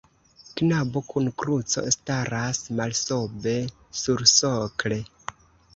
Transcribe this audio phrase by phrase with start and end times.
[0.61, 3.55] Knabo kun kruco staras malsobe
[4.01, 5.01] sursokle.